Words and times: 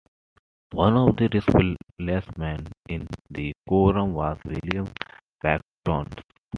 One 0.71 0.97
of 0.97 1.17
the 1.17 1.27
replacements 1.31 2.71
in 2.89 3.05
the 3.29 3.53
Quorum 3.69 4.13
was 4.15 4.39
William 4.45 4.91
Bickerton. 5.43 6.07